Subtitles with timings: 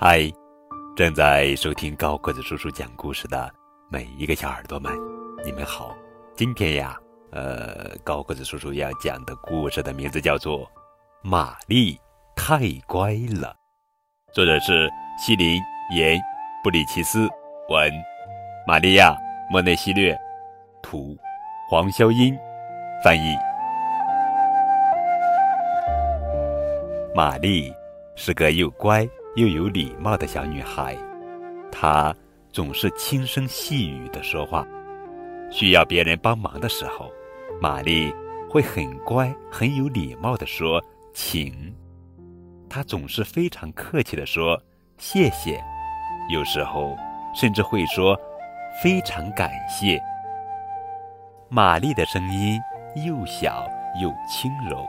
[0.00, 0.30] 嗨，
[0.94, 3.50] 正在收听高个子叔叔讲故事的
[3.90, 4.92] 每一个小耳朵们，
[5.44, 5.92] 你们好。
[6.36, 6.96] 今天呀，
[7.32, 10.60] 呃，高个子叔叔要讲的故事的名字叫做
[11.20, 11.98] 《玛丽
[12.36, 13.56] 太乖了》，
[14.32, 14.88] 作者是
[15.18, 15.60] 西林
[15.92, 16.16] 言
[16.62, 17.28] 布里奇斯
[17.68, 17.92] 文，
[18.68, 19.16] 玛利亚
[19.50, 20.16] 莫内西略
[20.80, 21.18] 图，
[21.68, 22.38] 黄霄英
[23.02, 23.36] 翻译。
[27.12, 27.74] 玛丽
[28.14, 29.04] 是个又乖。
[29.36, 30.96] 又有礼貌的小女孩，
[31.70, 32.14] 她
[32.52, 34.66] 总是轻声细语的说话。
[35.50, 37.10] 需要别人帮忙的时候，
[37.60, 38.12] 玛丽
[38.50, 40.82] 会很乖、很有礼貌的说
[41.14, 41.74] “请”。
[42.68, 44.60] 她总是非常客气的说
[44.98, 45.62] “谢谢”，
[46.30, 46.96] 有时候
[47.34, 48.18] 甚至会说
[48.82, 49.98] “非常感谢”。
[51.48, 52.60] 玛丽的声音
[53.06, 53.66] 又小
[54.02, 54.84] 又轻柔，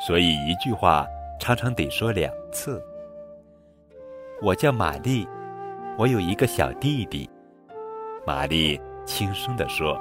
[0.00, 1.06] 所以一句话
[1.38, 2.82] 常常得说两次。
[4.42, 5.28] 我叫玛丽，
[5.98, 7.28] 我有一个小弟弟。
[8.26, 10.00] 玛丽轻声地说：“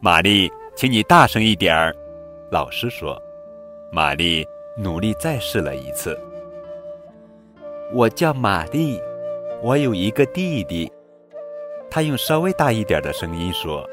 [0.00, 1.94] 玛丽，请你大声一点儿。”
[2.50, 3.20] 老师说。
[3.90, 6.18] 玛丽努力再试了一次。
[7.90, 9.00] 我叫玛丽，
[9.62, 10.92] 我有一个弟弟。
[11.90, 13.88] 他用稍微大一点的声音说：“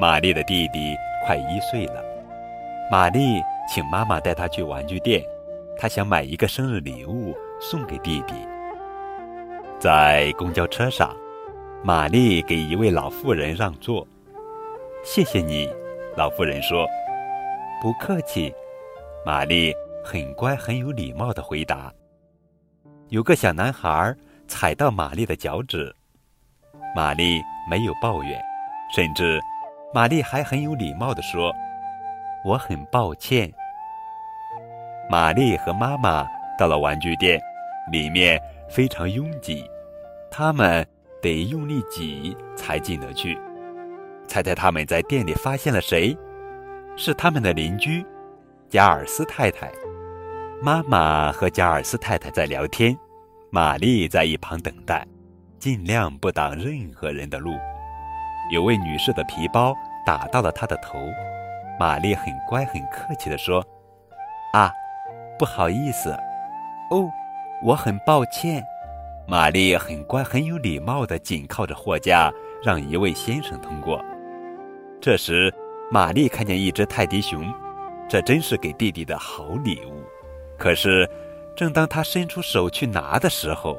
[0.00, 0.94] 玛丽的弟弟
[1.26, 2.02] 快一岁了。”
[2.90, 5.22] 玛丽请妈妈带他去玩具店。
[5.76, 7.36] 他想买一个生日礼物
[7.70, 8.34] 送给弟弟。
[9.80, 11.16] 在公交车上，
[11.82, 14.06] 玛丽给一位老妇人让座。
[15.02, 15.66] 谢谢你，
[16.14, 16.86] 老妇人说。
[17.80, 18.54] 不客气，
[19.24, 21.90] 玛丽很乖很有礼貌的回答。
[23.08, 24.14] 有个小男孩
[24.46, 25.94] 踩到玛丽的脚趾，
[26.94, 28.38] 玛丽没有抱怨，
[28.94, 29.40] 甚至
[29.94, 31.50] 玛丽还很有礼貌的说
[32.44, 33.50] ：“我很抱歉。”
[35.08, 36.26] 玛丽和妈妈
[36.58, 37.38] 到了玩具店，
[37.92, 39.68] 里面非常拥挤，
[40.30, 40.86] 他们
[41.20, 43.38] 得用力挤才进得去。
[44.26, 46.16] 猜猜他们在店里发现了谁？
[46.96, 48.04] 是他们的邻居，
[48.68, 49.70] 贾尔斯太太。
[50.62, 52.96] 妈妈和贾尔斯太太在聊天，
[53.50, 55.06] 玛丽在一旁等待，
[55.58, 57.54] 尽量不挡任何人的路。
[58.50, 59.74] 有位女士的皮包
[60.06, 60.98] 打到了她的头，
[61.78, 63.64] 玛丽很乖很客气地说
[64.54, 64.72] ：“啊。”
[65.36, 66.16] 不好意思，
[66.90, 67.10] 哦，
[67.64, 68.62] 我很抱歉。
[69.26, 72.30] 玛丽很乖，很有礼貌的紧靠着货架，
[72.62, 74.04] 让一位先生通过。
[75.00, 75.52] 这时，
[75.90, 77.42] 玛丽看见一只泰迪熊，
[78.06, 80.04] 这真是给弟弟的好礼物。
[80.58, 81.08] 可是，
[81.56, 83.78] 正当他伸出手去拿的时候，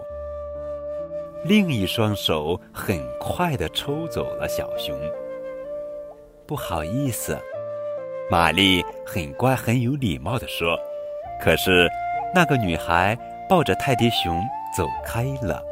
[1.44, 5.00] 另一双手很快的抽走了小熊。
[6.48, 7.38] 不好意思，
[8.32, 10.76] 玛丽很乖，很有礼貌的说。
[11.40, 11.88] 可是，
[12.34, 13.16] 那个女孩
[13.48, 14.44] 抱着泰迪熊
[14.76, 15.64] 走开了。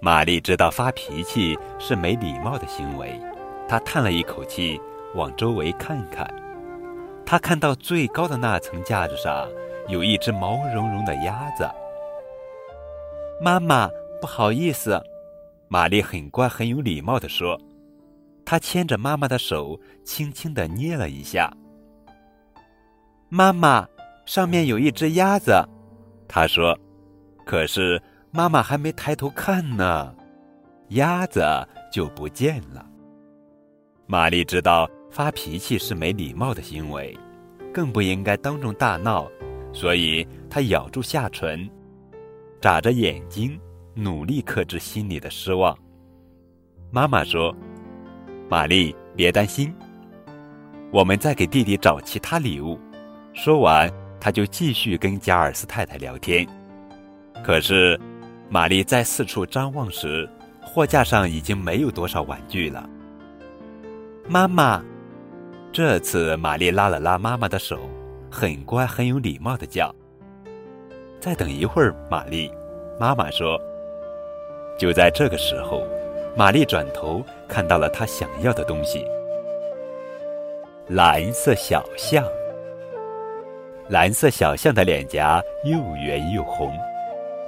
[0.00, 3.18] 玛丽知道发脾气是没礼貌的行为，
[3.68, 4.80] 她叹了一口气，
[5.14, 6.28] 往周围看看。
[7.26, 9.48] 她看到最高的那层架子上
[9.88, 11.68] 有一只毛茸茸的鸭子。
[13.40, 13.88] 妈妈，
[14.20, 15.02] 不好意思，
[15.68, 17.60] 玛丽很乖很有礼貌地说。
[18.44, 21.52] 她牵着妈妈的手，轻轻地捏了一下。
[23.28, 23.88] 妈妈。
[24.26, 25.66] 上面有一只鸭子，
[26.28, 26.78] 他说
[27.46, 28.00] ：“可是
[28.30, 30.14] 妈妈还没抬头看呢，
[30.90, 31.42] 鸭子
[31.90, 32.84] 就不见了。”
[34.06, 37.16] 玛丽知道发脾气是没礼貌的行为，
[37.72, 39.26] 更不应该当众大闹，
[39.72, 41.68] 所以她咬住下唇，
[42.60, 43.58] 眨着眼睛，
[43.94, 45.76] 努力克制心里的失望。
[46.90, 47.54] 妈妈说
[48.48, 49.74] ：“玛丽，别担心，
[50.90, 52.78] 我们再给弟弟找其他礼物。”
[53.32, 53.90] 说完。
[54.20, 56.46] 他就继续跟加尔斯太太聊天，
[57.44, 57.98] 可是，
[58.48, 60.28] 玛丽在四处张望时，
[60.62, 62.88] 货架上已经没有多少玩具了。
[64.26, 64.82] 妈妈，
[65.72, 67.78] 这次玛丽拉了拉妈妈的手，
[68.30, 69.94] 很乖很有礼貌的叫
[71.20, 72.50] ：“再等一会儿，玛丽。”
[72.98, 73.58] 妈妈说。
[74.78, 75.84] 就在这个时候，
[76.36, 79.04] 玛丽转头看到了她想要的东西——
[80.88, 82.24] 蓝色小象。
[83.88, 86.70] 蓝色小象的脸颊又圆又红，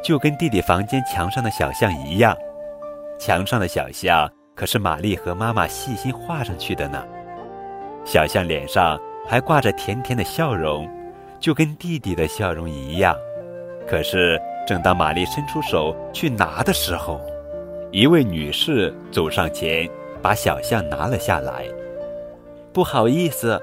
[0.02, 2.34] 就跟弟弟房间墙上的小象一样。
[3.18, 7.04] 墙上的小象可是玛丽和妈妈细心画上去的呢。
[8.06, 8.98] 小象脸上
[9.28, 10.88] 还挂着甜甜的笑容，
[11.38, 13.14] 就跟弟弟的笑容一样。
[13.86, 17.20] 可是，正当玛丽伸出手去拿的时候，
[17.90, 19.86] 一位女士走上前，
[20.22, 21.66] 把小象拿了下来。
[22.72, 23.60] 不好意思。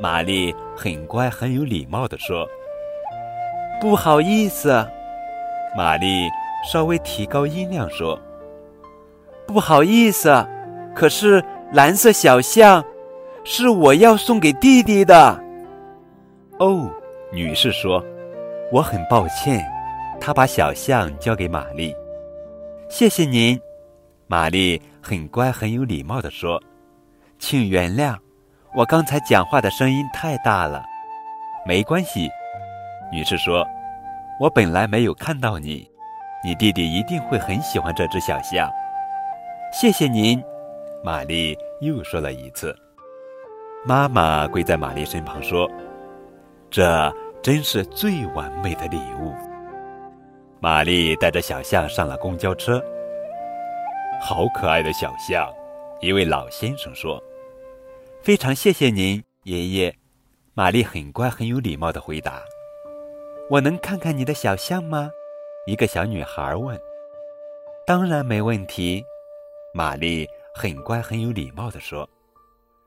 [0.00, 2.46] 玛丽很乖，很有礼貌地说
[3.80, 4.86] ：“不好意思。”
[5.76, 6.28] 玛丽
[6.70, 8.18] 稍微提高音量说
[9.46, 10.46] ：“不好意思，
[10.94, 11.42] 可是
[11.72, 12.84] 蓝色小象
[13.44, 15.38] 是我要送给弟弟的。”
[16.58, 16.90] 哦，
[17.32, 18.04] 女士说
[18.70, 19.64] ：“我很抱歉。”
[20.20, 21.94] 她把小象交给玛丽。
[22.88, 23.58] 谢谢您，
[24.26, 26.62] 玛丽很乖、很有礼貌地说
[27.40, 28.16] ：“请原谅，
[28.74, 30.84] 我刚才讲话的声音太大了。”
[31.64, 32.28] 没关系，
[33.12, 33.66] 女士说
[34.40, 35.88] ：“我本来没有看到你，
[36.42, 38.68] 你弟弟一定会很喜欢这只小象。”
[39.72, 40.42] 谢谢您，
[41.04, 42.76] 玛丽又说了一次。
[43.86, 45.70] 妈妈跪在玛丽身旁说
[46.70, 49.32] ：“这真是最完美的礼物。”
[50.60, 52.82] 玛丽带着小象上了公交车。
[54.20, 55.48] 好可爱的小象，
[56.00, 57.22] 一位老先生说
[58.22, 59.94] ：“非常谢谢您，爷爷。”
[60.54, 62.40] 玛丽很乖、很有礼貌的回答
[63.50, 65.10] ：“我能看看你的小象吗？”
[65.66, 66.78] 一个小女孩问。
[67.84, 69.02] “当然没问题。”
[69.74, 72.08] 玛丽很乖、很有礼貌的说：“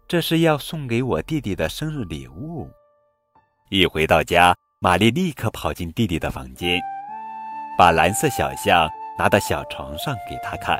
[0.07, 2.69] 这是要送给我弟弟的生日礼物。”
[3.69, 6.79] 一回到家，玛丽立刻跑进弟弟的房间。
[7.77, 8.87] 把蓝色小象
[9.17, 10.79] 拿到小床上给他看，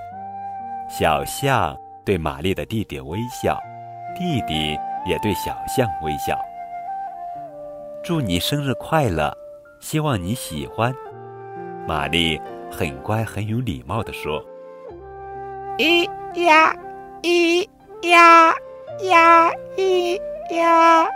[0.88, 1.76] 小象
[2.06, 3.60] 对玛丽的弟弟微笑，
[4.16, 6.36] 弟弟也对小象微笑。
[8.04, 9.36] 祝你生日快乐，
[9.80, 10.94] 希望你喜欢。
[11.88, 12.42] 玛丽
[12.72, 14.44] 很乖，很有礼貌地说
[15.78, 16.10] ：“咿
[16.42, 16.76] 呀，
[17.22, 17.68] 咿
[18.04, 18.54] 呀
[19.04, 20.20] 呀，咿
[20.56, 21.08] 呀。”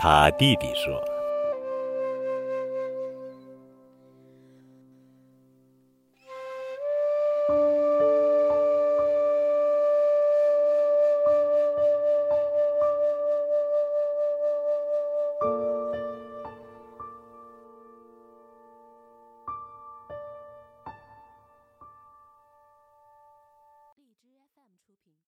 [0.00, 1.17] 他弟弟说。